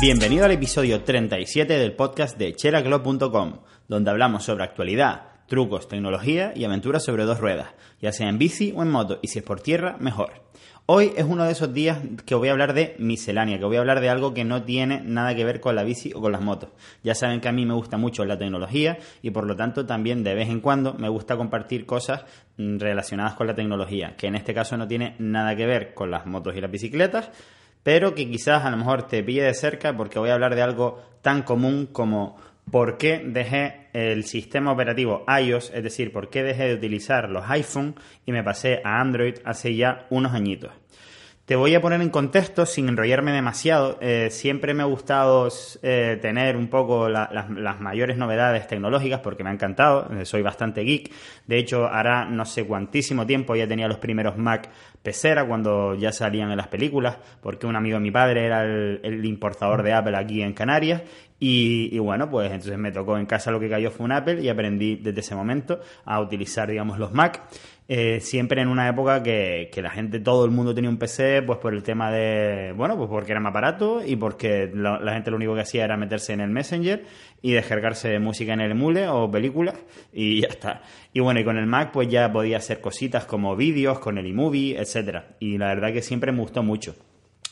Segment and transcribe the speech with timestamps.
[0.00, 6.64] Bienvenido al episodio 37 del podcast de cheraclub.com, donde hablamos sobre actualidad, trucos, tecnología y
[6.64, 7.68] aventuras sobre dos ruedas,
[8.02, 10.42] ya sea en bici o en moto, y si es por tierra, mejor.
[10.86, 13.80] Hoy es uno de esos días que voy a hablar de miscelánea, que voy a
[13.80, 16.42] hablar de algo que no tiene nada que ver con la bici o con las
[16.42, 16.70] motos.
[17.02, 20.22] Ya saben que a mí me gusta mucho la tecnología y por lo tanto también
[20.24, 22.24] de vez en cuando me gusta compartir cosas
[22.58, 26.10] mm, relacionadas con la tecnología, que en este caso no tiene nada que ver con
[26.10, 27.30] las motos y las bicicletas,
[27.84, 30.62] pero que quizás a lo mejor te pille de cerca porque voy a hablar de
[30.62, 32.36] algo tan común como
[32.70, 37.48] por qué dejé el sistema operativo iOS, es decir, por qué dejé de utilizar los
[37.48, 37.94] iPhone
[38.26, 40.72] y me pasé a Android hace ya unos añitos.
[41.44, 43.98] Te voy a poner en contexto sin enrollarme demasiado.
[44.00, 45.48] Eh, siempre me ha gustado
[45.82, 50.10] eh, tener un poco las mayores novedades tecnológicas porque me ha encantado.
[50.14, 51.12] Eh, soy bastante geek.
[51.46, 54.70] De hecho, hará no sé cuantísimo tiempo ya tenía los primeros Mac
[55.02, 59.22] pecera cuando ya salían en las películas porque un amigo de mi padre era el
[59.26, 61.02] importador de Apple aquí en Canarias
[61.46, 64.48] y, bueno, pues entonces me tocó en casa lo que cayó fue un Apple y
[64.48, 67.42] aprendí desde ese momento a utilizar, digamos, los Mac.
[67.86, 71.42] Eh, siempre en una época que, que, la gente, todo el mundo tenía un PC,
[71.42, 75.30] pues por el tema de, bueno, pues porque era más barato y porque la, gente
[75.30, 77.04] lo único que hacía era meterse en el Messenger
[77.42, 79.74] y descargarse música en el emule o películas
[80.14, 80.80] y ya está.
[81.12, 84.26] Y bueno, y con el Mac pues ya podía hacer cositas como vídeos, con el
[84.26, 85.36] iMovie, etcétera.
[85.40, 86.94] Y la verdad que siempre me gustó mucho.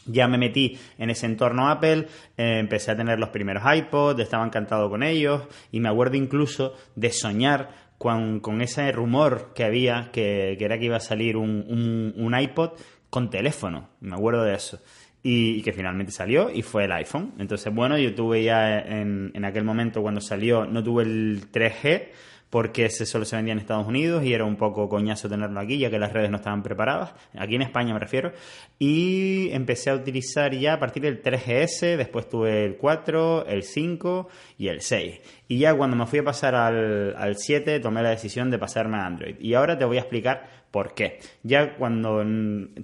[0.06, 4.44] Ya me metí en ese entorno Apple, eh, empecé a tener los primeros iPods, estaba
[4.44, 10.56] encantado con ellos y me acuerdo incluso de soñar con, ese rumor que había, que,
[10.58, 12.72] era que iba a salir un, iPod
[13.10, 14.80] con teléfono, me acuerdo de eso.
[15.22, 17.34] Y, que finalmente salió y fue el iPhone.
[17.38, 22.08] Entonces, bueno, yo tuve ya en, en aquel momento cuando salió, no tuve el 3G,
[22.52, 25.78] porque ese solo se vendía en Estados Unidos y era un poco coñazo tenerlo aquí,
[25.78, 28.32] ya que las redes no estaban preparadas, aquí en España me refiero,
[28.78, 34.28] y empecé a utilizar ya a partir del 3GS, después tuve el 4, el 5
[34.58, 35.20] y el 6.
[35.48, 38.98] Y ya cuando me fui a pasar al, al 7 tomé la decisión de pasarme
[38.98, 39.36] a Android.
[39.40, 41.20] Y ahora te voy a explicar ¿Por qué?
[41.42, 42.24] Ya cuando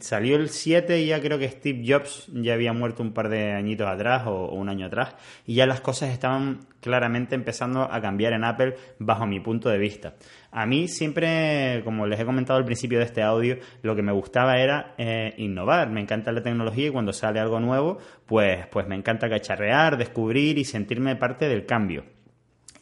[0.01, 3.89] salió el 7, ya creo que Steve Jobs ya había muerto un par de añitos
[3.89, 5.17] atrás o, un año atrás,
[5.47, 9.79] y ya las cosas estaban claramente empezando a cambiar en Apple bajo mi punto de
[9.79, 10.17] vista.
[10.51, 14.13] A mí siempre, como les he comentado al principio de este audio, lo que me
[14.13, 15.89] gustaba era eh, innovar.
[15.89, 17.97] Me encanta la tecnología y cuando sale algo nuevo,
[18.27, 22.05] pues, pues me encanta cacharrear, descubrir y sentirme parte del cambio.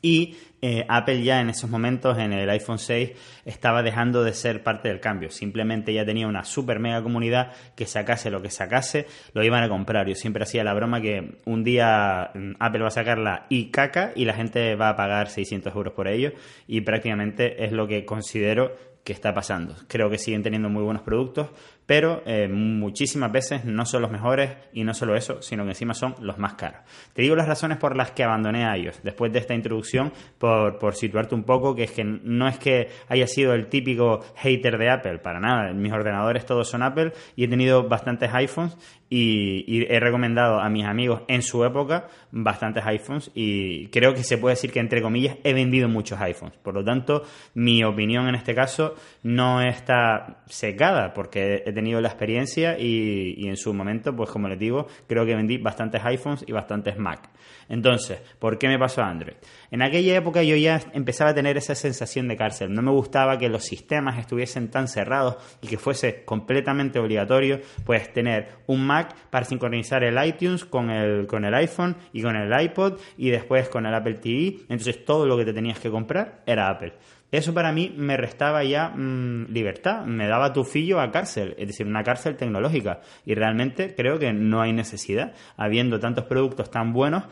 [0.06, 3.10] Y eh, Apple ya en esos momentos, en el iPhone 6,
[3.44, 5.30] estaba dejando de ser parte del cambio.
[5.30, 9.68] Simplemente ya tenía una super mega comunidad que sacase lo que sacase, lo iban a
[9.68, 10.06] comprar.
[10.06, 14.12] Yo siempre hacía la broma que un día mm, Apple va a sacar la iCaca
[14.14, 16.34] y la gente va a pagar 600 euros por ello.
[16.68, 19.74] Y prácticamente es lo que considero que está pasando.
[19.88, 21.50] Creo que siguen teniendo muy buenos productos,
[21.86, 25.94] pero eh, muchísimas veces no son los mejores y no solo eso, sino que encima
[25.94, 26.80] son los más caros.
[27.12, 30.78] Te digo las razones por las que abandoné a ellos después de esta introducción, por,
[30.78, 34.78] por situarte un poco, que es que no es que haya sido el típico hater
[34.78, 38.76] de Apple, para nada, mis ordenadores todos son Apple y he tenido bastantes iPhones
[39.08, 44.38] y, he recomendado a mis amigos en su época bastantes iPhones y creo que se
[44.38, 46.56] puede decir que entre comillas he vendido muchos iPhones.
[46.58, 47.22] Por lo tanto,
[47.54, 53.56] mi opinión en este caso no está secada porque he tenido la experiencia y, en
[53.56, 57.30] su momento, pues como les digo, creo que vendí bastantes iPhones y bastantes Mac.
[57.68, 59.36] Entonces, ¿por qué me pasó a Android?
[59.70, 62.72] En aquella época yo ya empezaba a tener esa sensación de cárcel.
[62.72, 68.12] No me gustaba que los sistemas estuviesen tan cerrados y que fuese completamente obligatorio pues
[68.12, 72.60] tener un Mac para sincronizar el iTunes con el, con el iPhone y con el
[72.60, 74.60] iPod y después con el Apple TV.
[74.68, 76.94] Entonces todo lo que te tenías que comprar era Apple.
[77.32, 81.86] Eso para mí me restaba ya mm, libertad, me daba tufillo a cárcel, es decir,
[81.86, 83.00] una cárcel tecnológica.
[83.24, 87.24] Y realmente creo que no hay necesidad, habiendo tantos productos tan buenos,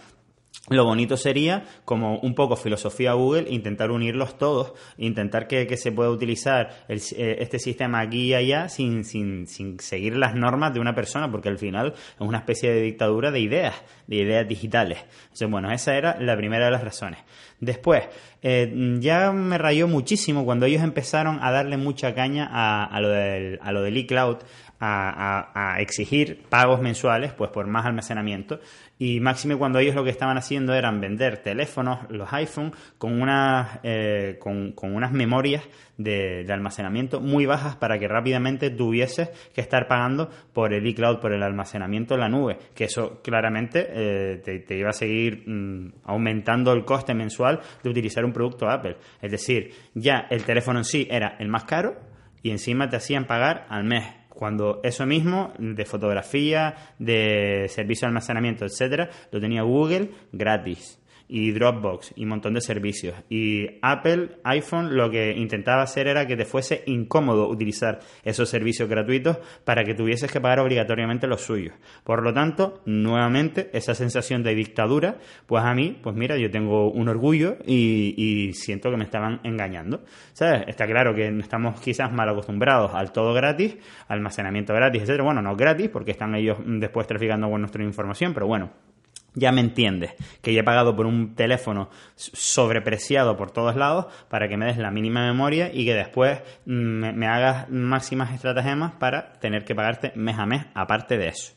[0.71, 6.09] lo bonito sería, como un poco filosofía Google, intentar unirlos todos, intentar que, se pueda
[6.09, 10.95] utilizar eh, este sistema aquí y allá sin, sin, sin, seguir las normas de una
[10.95, 13.74] persona, porque al final es una especie de dictadura de ideas,
[14.06, 14.98] de ideas digitales.
[15.24, 17.21] Entonces, bueno, esa era la primera de las razones.
[17.60, 18.04] Después,
[18.42, 23.59] eh, ya me rayó muchísimo cuando ellos empezaron a darle mucha caña a, lo del,
[23.62, 24.39] a lo del iCloud,
[24.86, 28.60] a, exigir pagos mensuales pues por más almacenamiento
[28.98, 33.80] y máxime cuando ellos lo que estaban haciendo eran vender teléfonos, los iPhone, con unas,
[33.83, 35.65] eh, con, unas memorias
[35.98, 41.33] de, almacenamiento muy bajas para que rápidamente tuvieses que estar pagando por el iCloud, por
[41.33, 46.73] el almacenamiento en la nube, que eso claramente eh, te, iba a seguir mm, aumentando
[46.73, 48.97] el coste mensual de utilizar un producto Apple.
[49.23, 51.97] Es decir, ya el teléfono en sí era el más caro
[52.43, 58.09] y encima te hacían pagar al mes Cuando eso mismo, de fotografía, de servicio de
[58.09, 63.15] almacenamiento, etcétera, lo tenía Google gratis y Dropbox y un montón de servicios.
[63.28, 68.88] Y Apple, iPhone, lo que intentaba hacer era que te fuese incómodo utilizar esos servicios
[68.88, 71.74] gratuitos para que tuvieses que pagar obligatoriamente los suyos.
[72.04, 76.91] Por lo tanto, nuevamente, esa sensación de dictadura, pues a mí, pues mira, yo tengo
[76.91, 80.04] un orgullo y, siento que me estaban engañando.
[80.32, 80.65] ¿Sabes?
[80.68, 83.76] Está claro que estamos quizás mal acostumbrados al todo gratis,
[84.09, 85.24] almacenamiento gratis, etcétera.
[85.24, 88.94] Bueno, no gratis, porque están ellos después traficando con nuestra información, pero bueno
[89.34, 94.48] ya me entiendes, que ya he pagado por un teléfono sobrepreciado por todos lados para
[94.48, 99.33] que me des la mínima memoria y que después mm, me, hagas máximas estratagemas para
[99.34, 101.54] tener que pagarte mes a mes aparte de eso.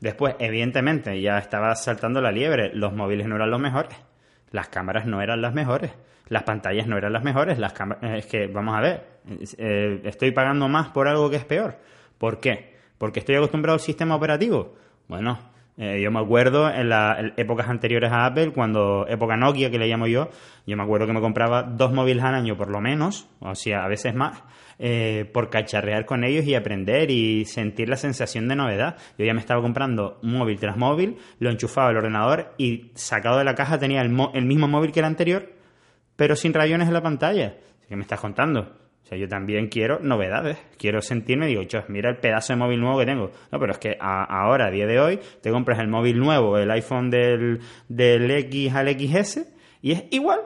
[0.00, 3.96] Después, evidentemente, ya estaba saltando la liebre, los móviles no eran los mejores,
[4.50, 5.92] las cámaras no eran las mejores,
[6.28, 9.06] las pantallas no eran las mejores, las cámaras, es que, vamos a ver,
[9.56, 11.78] eh, estoy pagando más por algo que es peor.
[12.18, 12.74] ¿Por qué?
[12.98, 14.74] ¿Porque estoy acostumbrado al sistema operativo?
[15.08, 15.38] Bueno,
[15.76, 19.88] eh, yo me acuerdo en las épocas anteriores a Apple, cuando época Nokia que le
[19.88, 20.30] llamo yo,
[20.66, 23.84] yo me acuerdo que me compraba dos móviles al año por lo menos, o sea,
[23.84, 24.44] a veces más,
[24.78, 28.96] eh, por cacharrear con ellos y aprender y sentir la sensación de novedad.
[29.18, 33.44] Yo ya me estaba comprando móvil tras móvil, lo enchufaba al ordenador y sacado de
[33.44, 35.52] la caja tenía el, el mismo móvil que el anterior,
[36.14, 37.56] pero sin rayones en la pantalla.
[37.88, 38.83] ¿Qué me estás contando?
[39.04, 42.98] O sea, yo también quiero novedades, quiero sentirme, digo, mira el pedazo de móvil nuevo
[42.98, 43.30] que tengo.
[43.52, 46.70] No, pero es que ahora, a día de hoy, te compras el móvil nuevo, el
[46.70, 49.46] iPhone del, del X al XS,
[49.82, 50.40] y es igual,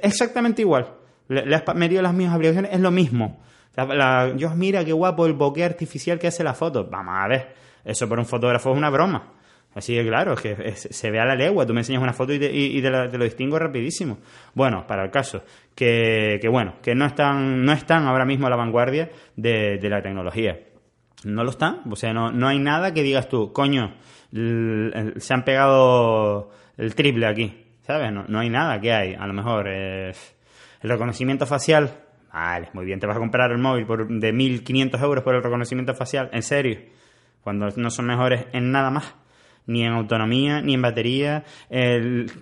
[0.00, 0.94] exactamente igual.
[1.28, 3.42] Le, has medido las mismas aplicaciones, es lo mismo.
[4.36, 6.88] yo, mira qué guapo el bokeh artificial que hace la foto.
[6.90, 7.54] Vamos a ver,
[7.84, 9.34] eso para un fotógrafo es una broma.
[9.74, 12.32] Así que claro, es que se ve a la legua, tú me enseñas una foto
[12.34, 14.18] y te, lo distingo rapidísimo.
[14.54, 18.56] Bueno, para el caso, que, bueno, que no están, no están ahora mismo a la
[18.56, 20.58] vanguardia de, la tecnología.
[21.24, 23.94] No lo están, o sea, no, no hay nada que digas tú, coño,
[24.32, 28.12] se han pegado el triple aquí, ¿sabes?
[28.12, 30.12] No, no hay nada que hay, a lo mejor eh,
[30.82, 31.92] el reconocimiento facial,
[32.32, 35.42] vale, muy bien, te vas a comprar el móvil por, de 1.500 euros por el
[35.44, 36.80] reconocimiento facial, en serio,
[37.42, 39.14] cuando no son mejores en nada más
[39.66, 41.44] ni en autonomía, ni en batería,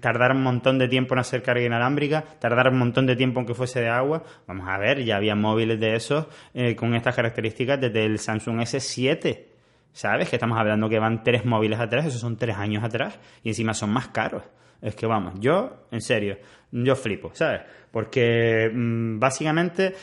[0.01, 3.47] tardar un montón de tiempo en hacer carga inalámbrica, tardar un montón de tiempo en
[3.47, 4.23] que fuese de agua.
[4.47, 8.61] Vamos a ver, ya había móviles de esos eh, con estas características desde el Samsung
[8.61, 9.47] S7.
[9.93, 10.29] ¿Sabes?
[10.29, 13.75] Que estamos hablando que van tres móviles atrás, esos son tres años atrás, y encima
[13.75, 14.45] son más caros.
[14.81, 16.39] Es que vamos, yo, en serio,
[16.71, 17.63] yo flipo, ¿sabes?
[17.91, 19.95] Porque mm, básicamente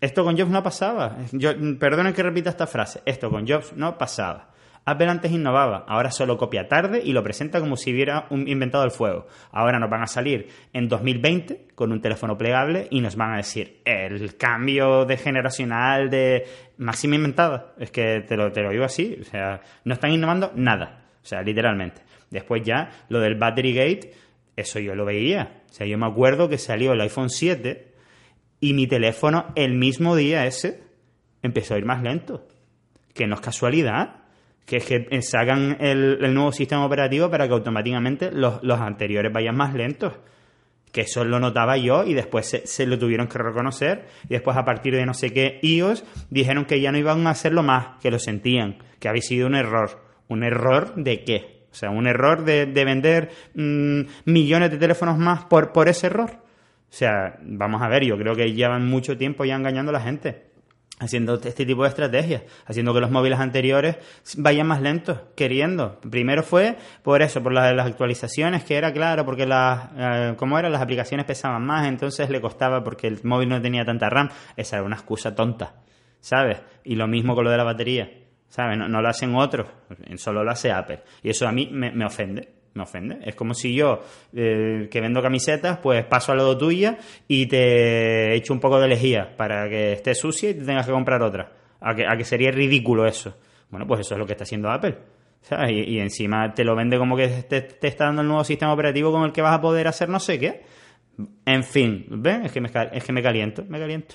[0.00, 1.16] esto con Jobs no pasaba.
[1.32, 4.50] Yo, perdonen que repita esta frase, esto con Jobs no pasaba.
[4.84, 8.90] Apple antes innovaba, ahora solo copia tarde y lo presenta como si hubiera inventado el
[8.90, 9.26] fuego.
[9.52, 13.36] Ahora nos van a salir en 2020 con un teléfono plegable y nos van a
[13.36, 16.46] decir el cambio de generacional de
[16.78, 17.74] máxima inventada.
[17.78, 21.26] Es que te lo, te lo digo así, o sea, no están innovando nada, o
[21.26, 22.02] sea, literalmente.
[22.30, 24.14] Después ya lo del Battery Gate,
[24.56, 25.62] eso yo lo veía.
[25.70, 27.92] O sea, yo me acuerdo que salió el iPhone 7
[28.58, 30.82] y mi teléfono el mismo día ese
[31.42, 32.48] empezó a ir más lento.
[33.14, 34.21] Que no es casualidad
[34.66, 39.74] que es que sacan el, nuevo sistema operativo para que automáticamente los, anteriores vayan más
[39.74, 40.14] lentos.
[40.92, 44.06] Que eso lo notaba yo y después se, lo tuvieron que reconocer.
[44.24, 47.30] Y después, a partir de no sé qué iOS, dijeron que ya no iban a
[47.30, 50.02] hacerlo más, que lo sentían, que había sido un error.
[50.28, 51.64] ¿Un error de qué?
[51.70, 56.30] O sea, un error de, vender mm, millones de teléfonos más por, por ese error.
[56.30, 60.00] O sea, vamos a ver, yo creo que llevan mucho tiempo ya engañando a la
[60.00, 60.51] gente
[61.02, 63.96] haciendo este tipo de estrategias, haciendo que los móviles anteriores
[64.36, 66.00] vayan más lentos, queriendo.
[66.00, 71.26] Primero fue por eso, por las, actualizaciones, que era claro, porque las, eh, las aplicaciones
[71.26, 74.28] pesaban más, entonces le costaba porque el móvil no tenía tanta RAM.
[74.56, 75.74] Esa era una excusa tonta,
[76.20, 76.60] ¿sabes?
[76.84, 78.10] Y lo mismo con lo de la batería,
[78.48, 78.78] ¿sabes?
[78.78, 79.66] No, lo hacen otros,
[80.16, 81.02] solo lo hace Apple.
[81.22, 83.18] Y eso a mí me ofende me ofende.
[83.22, 84.00] Es como si yo,
[84.34, 86.98] eh, que vendo camisetas, pues paso al lado tuya
[87.28, 90.92] y te echo un poco de lejía para que esté sucia y te tengas que
[90.92, 91.52] comprar otra.
[91.80, 93.36] A que, a sería ridículo eso.
[93.70, 94.96] Bueno, pues eso es lo que está haciendo Apple.
[95.68, 99.24] Y, encima te lo vende como que te, está dando el nuevo sistema operativo con
[99.24, 100.62] el que vas a poder hacer no sé qué.
[101.44, 102.46] En fin, ¿ven?
[102.46, 104.14] Es que me, es que me caliento, me caliento.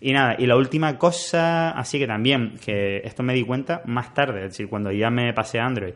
[0.00, 4.12] Y nada, y la última cosa, así que también, que esto me di cuenta más
[4.14, 5.94] tarde, es decir, cuando ya me pasé a Android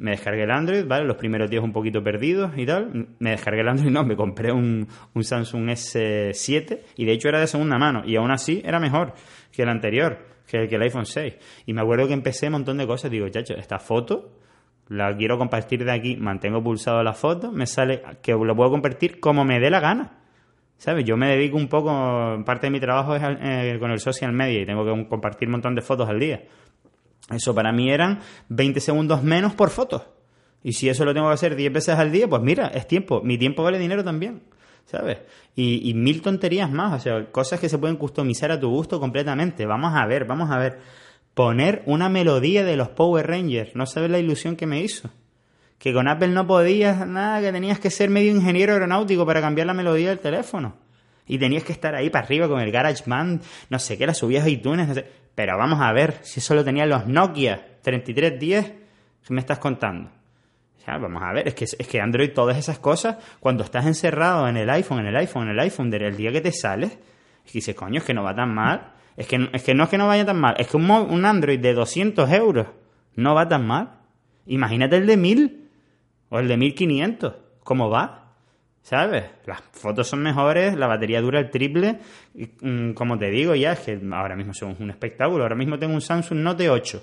[0.00, 1.04] me descargué el Android, ¿vale?
[1.04, 3.08] Los primeros días un poquito perdidos y tal.
[3.18, 7.38] Me descargué el Android, no, me compré un, un Samsung S7 y de hecho era
[7.38, 9.12] de segunda mano y aún así era mejor
[9.52, 11.34] que el anterior, que el, que el iPhone 6.
[11.66, 13.10] Y me acuerdo que empecé un montón de cosas.
[13.10, 14.32] Digo, chacho, esta foto
[14.88, 19.20] la quiero compartir de aquí, mantengo pulsado la foto, me sale que lo puedo compartir
[19.20, 20.16] como me dé la gana.
[20.78, 21.04] ¿Sabes?
[21.04, 24.62] Yo me dedico un poco, parte de mi trabajo es eh, con el social media
[24.62, 26.40] y tengo que compartir un montón de fotos al día.
[27.30, 30.14] Eso para mí eran 20 segundos menos por foto.
[30.62, 33.22] Y si eso lo tengo que hacer 10 veces al día, pues mira, es tiempo.
[33.22, 34.42] Mi tiempo vale dinero también.
[34.84, 35.18] ¿Sabes?
[35.54, 38.98] Y, y, mil tonterías más, o sea, cosas que se pueden customizar a tu gusto
[38.98, 39.64] completamente.
[39.64, 40.80] Vamos a ver, vamos a ver.
[41.34, 43.76] Poner una melodía de los Power Rangers.
[43.76, 45.08] No sabes la ilusión que me hizo.
[45.78, 49.68] Que con Apple no podías nada, que tenías que ser medio ingeniero aeronáutico para cambiar
[49.68, 50.74] la melodía del teléfono.
[51.30, 54.44] Y tenías que estar ahí para arriba con el GarageBand, no sé qué, la subías
[54.44, 55.06] a iTunes, no sé.
[55.36, 60.10] Pero vamos a ver, si eso lo tenían los Nokia 3310, ¿qué me estás contando?
[60.86, 64.56] vamos a ver, es que, es que Android, todas esas cosas, cuando estás encerrado en
[64.56, 66.98] el iPhone, en el iPhone, en el iPhone, el día que te sales,
[67.48, 68.94] y dices, coño, es que no va tan mal.
[69.16, 71.24] Es que, es que no es que no vaya tan mal, es que un, un
[71.24, 72.66] Android de 200 euros
[73.14, 74.00] no va tan mal.
[74.46, 75.68] Imagínate el de 1000
[76.30, 78.19] o el de 1500, ¿cómo va?
[78.82, 79.24] ¿Sabes?
[79.46, 81.98] Las fotos son mejores, la batería dura el triple.
[82.34, 85.42] Y, mm, como te digo, ya es que ahora mismo son un espectáculo.
[85.42, 87.02] Ahora mismo tengo un Samsung Note 8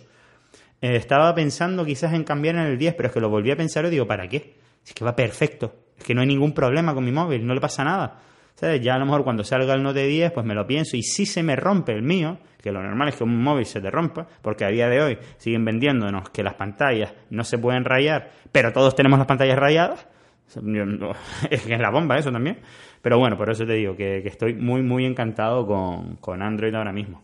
[0.81, 3.55] eh, estaba pensando quizás en cambiar en el 10, pero es que lo volví a
[3.55, 4.55] pensar y digo, ¿para qué?
[4.85, 5.73] Es que va perfecto.
[5.97, 8.19] Es que no hay ningún problema con mi móvil, no le pasa nada.
[8.53, 8.81] ¿Sabes?
[8.81, 11.25] Ya a lo mejor cuando salga el Note 10, pues me lo pienso y si
[11.25, 14.27] se me rompe el mío, que lo normal es que un móvil se te rompa,
[14.41, 18.73] porque a día de hoy siguen vendiéndonos que las pantallas no se pueden rayar, pero
[18.73, 20.07] todos tenemos las pantallas rayadas.
[21.49, 22.59] Es que la bomba eso también.
[23.01, 26.91] Pero bueno, por eso te digo que, estoy muy, muy encantado con, con Android ahora
[26.91, 27.23] mismo.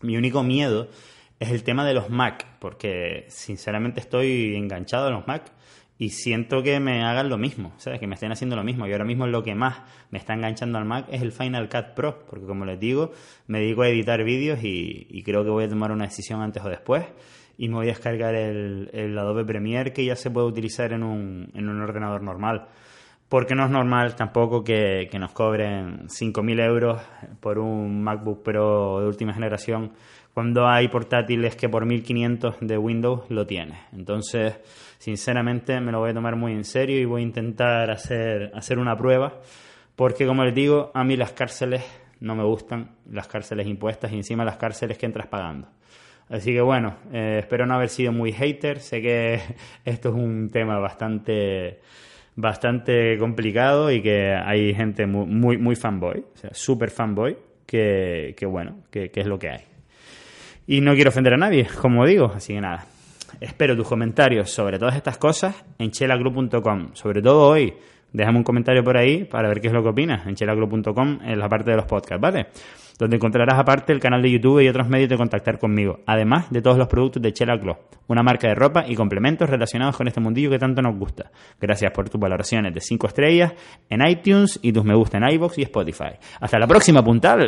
[0.00, 0.88] Mi único miedo
[1.40, 5.52] es el tema de los Mac, porque sinceramente estoy enganchado a los Mac
[5.96, 8.00] y siento que me hagan lo mismo, ¿sabes?
[8.00, 8.86] Que me estén haciendo lo mismo.
[8.86, 11.94] Y ahora mismo lo que más me está enganchando al Mac es el Final Cut
[11.94, 13.12] Pro, porque como les digo,
[13.46, 16.68] me dedico a editar vídeos y, creo que voy a tomar una decisión antes o
[16.68, 17.04] después
[17.56, 21.50] y me voy a descargar el, Adobe Premiere que ya se puede utilizar en un,
[21.54, 22.66] en un ordenador normal.
[23.28, 27.00] Porque no es normal tampoco que, que nos cobren 5.000 euros
[27.40, 29.92] por un MacBook Pro de última generación
[30.34, 33.78] cuando hay portátiles que por 1500 de Windows lo tiene.
[33.92, 34.54] Entonces,
[34.98, 38.78] sinceramente me lo voy a tomar muy en serio y voy a intentar hacer, hacer
[38.78, 39.40] una prueba,
[39.94, 41.84] porque como les digo, a mí las cárceles
[42.18, 45.68] no me gustan, las cárceles impuestas y encima las cárceles que entras pagando.
[46.28, 49.40] Así que bueno, eh, espero no haber sido muy hater, sé que
[49.84, 51.80] esto es un tema bastante
[52.36, 58.44] bastante complicado y que hay gente muy, muy, fanboy, o sea, súper fanboy, que, que
[58.44, 59.64] bueno, que es lo que hay.
[60.66, 62.86] Y no quiero ofender a nadie, como digo, así que nada.
[63.40, 66.94] Espero tus comentarios sobre todas estas cosas en chelaclub.com.
[66.94, 67.74] Sobre todo hoy,
[68.12, 71.38] déjame un comentario por ahí para ver qué es lo que opinas en chelaclub.com en
[71.38, 72.46] la parte de los podcasts, ¿vale?
[72.98, 76.62] Donde encontrarás aparte el canal de YouTube y otros medios de contactar conmigo, además de
[76.62, 80.20] todos los productos de Chela Club, una marca de ropa y complementos relacionados con este
[80.20, 81.30] mundillo que tanto nos gusta.
[81.60, 83.52] Gracias por tus valoraciones de 5 estrellas
[83.88, 86.14] en iTunes y tus me gusta en iBox y Spotify.
[86.40, 87.46] Hasta la próxima, puntal.